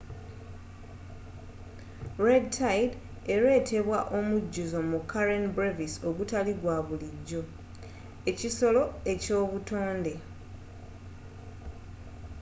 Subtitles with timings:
[2.25, 2.93] red tide
[3.33, 7.41] eretebwa omujjuzo mu karen brevis ogutali gwa bulijjo
[8.29, 10.13] ekisolo eky'obutonde